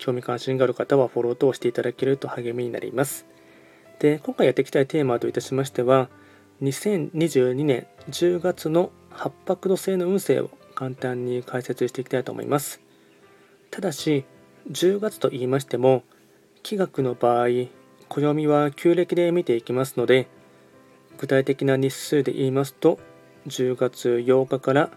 [0.00, 3.26] 興味関心がある方はフォロー等していただけると励みになります。
[4.00, 6.08] で、今回やっていきたいテーマといたしましては、
[6.62, 12.80] 2022年10月の八白土星の運勢を簡単に解説していきたいと思います。
[13.70, 14.24] ただし、
[14.70, 16.02] 10月と言いましても、
[16.62, 17.48] 気学の場合、
[18.08, 20.28] 暦は旧暦で見ていきますので、
[21.18, 22.98] 具体的な日数で言いますと、
[23.46, 24.90] 10月8日から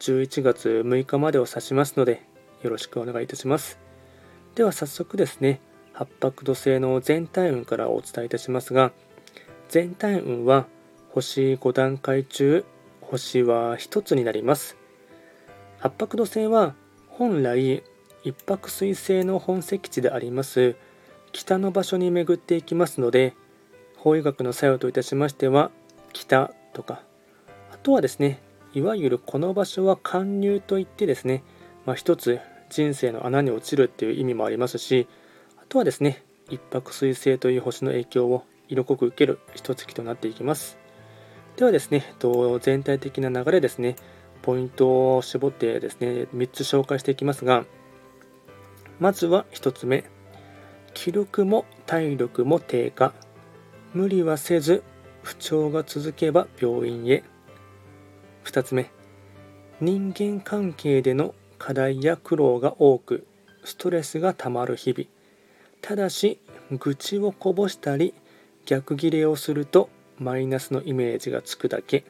[0.00, 2.22] 11月6日までを指しますので、
[2.62, 3.89] よろしくお願いいたします。
[4.60, 5.58] では早速ですね、
[5.94, 8.92] 八白土星の全体運からお伝えいたしますが、
[9.70, 10.66] 全体運は
[11.12, 12.66] 星5段階中、
[13.00, 14.76] 星は1つになります。
[15.78, 16.74] 八白土星は
[17.08, 17.82] 本来
[18.22, 20.76] 一泊水星の本石地であります
[21.32, 23.34] 北の場所に巡っていきますので
[23.96, 25.70] 法医学の作用といたしましては
[26.12, 27.00] 北とか
[27.72, 28.42] あとはですね
[28.74, 31.42] いわゆるこの場所は貫入といってですね、
[31.86, 32.40] まあ、一つ
[32.70, 35.06] 人生の穴に落ちるっていう意味もありますし
[35.58, 40.78] あとはですね一泊水星という星の影響を色濃く受ける一月となっていきます。
[41.56, 42.04] ではですね
[42.60, 43.96] 全体的な流れですね
[44.42, 47.66] ポイントを絞ってですね3つ紹介していきますが
[48.98, 50.04] まずは1つ目
[50.94, 53.12] 気力も体力も低下。
[53.92, 54.84] 無理はせず
[55.22, 57.24] 不調が続けば病院へ。
[58.44, 58.90] 2つ目
[59.80, 63.26] 人間関係での課題や苦労が多く
[63.64, 65.08] ストレスがたまる日々。
[65.82, 66.40] ただし
[66.72, 68.14] 愚痴をこぼしたり
[68.64, 72.04] 逆ギレをするとマイナスのイメージがつくだけ。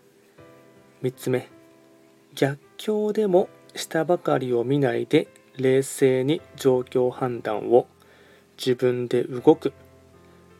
[1.02, 1.48] 3つ目。
[2.36, 5.26] 逆境でも下ばかりを見ないで
[5.56, 7.88] 冷静に状況判断を
[8.56, 9.72] 自分で動く。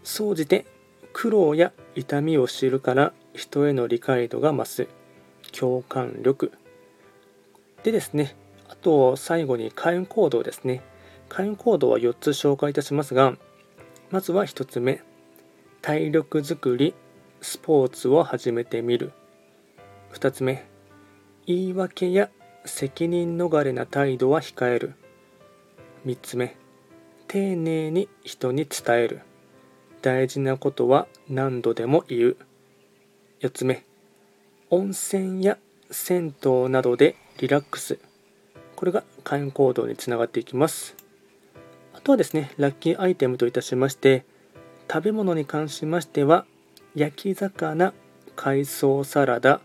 [0.02, 0.66] 総じて
[1.12, 4.88] 苦労や痛みを知るから人への理解度が増す。
[5.52, 6.50] 共感力。
[7.84, 8.34] でですね
[8.70, 10.80] あと最後に開運行動ですね。
[11.28, 13.34] 開運行動は4つ紹介いたしますが、
[14.10, 15.02] まずは1つ目、
[15.82, 16.94] 体力づくり、
[17.40, 19.10] スポーツを始めてみる。
[20.12, 20.68] 2つ目、
[21.46, 22.30] 言い訳や
[22.64, 24.94] 責任逃れな態度は控える。
[26.06, 26.56] 3つ目、
[27.26, 29.22] 丁寧に人に伝える。
[30.00, 32.36] 大事なことは何度でも言う。
[33.40, 33.84] 4つ目、
[34.70, 35.58] 温泉や
[35.90, 37.98] 銭湯などでリラックス。
[38.80, 40.96] これが開運行動につながっていきます。
[41.92, 44.24] あとはですね、ラッキーアイテムといたしまして、
[44.90, 46.46] 食べ物に関しましては、
[46.94, 47.92] 焼き魚、
[48.36, 49.60] 海藻サラダ、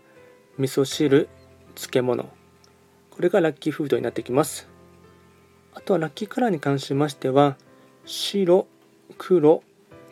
[0.58, 1.30] 味噌汁、
[1.74, 2.28] 漬物。
[3.10, 4.68] これがラッキーフードになってきます。
[5.72, 7.56] あとはラッキーカラーに関しましては、
[8.04, 8.66] 白、
[9.16, 9.62] 黒、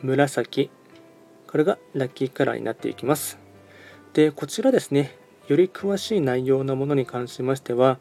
[0.00, 0.70] 紫。
[1.46, 3.38] これがラッキーカラーになっていきます。
[4.14, 5.14] で、こちらですね、
[5.46, 7.98] より詳しい内容のものに関しましては、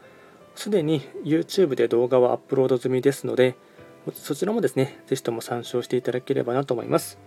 [0.56, 3.56] すでに YouTube で動画はアップロード済みですので、
[4.14, 7.18] そちらもですね、ぜひとも参照していただければなと思います。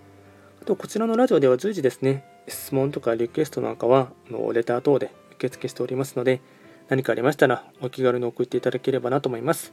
[0.60, 6.40] あと、こちらのラジオでは随時ですね、質問とかリクエストなんかは、のレター等で受付しておりますので、
[6.88, 9.72] 何かありましたらお気軽に送っていただければなと思います。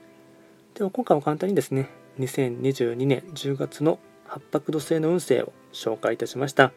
[0.75, 1.89] では、今回は簡単にですね、
[2.19, 6.71] 2022年10月の八白土星の運勢を紹介いたしました。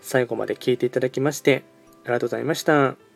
[0.00, 1.64] 最後まで聞いていただきまして、
[2.04, 3.11] ありがとうございました。